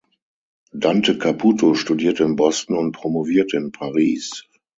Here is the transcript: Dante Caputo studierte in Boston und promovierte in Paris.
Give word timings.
Dante 0.73 1.19
Caputo 1.19 1.75
studierte 1.75 2.23
in 2.23 2.35
Boston 2.35 2.75
und 2.75 2.91
promovierte 2.93 3.57
in 3.57 3.71
Paris. 3.71 4.45